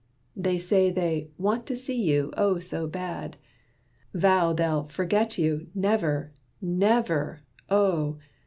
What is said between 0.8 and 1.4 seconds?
they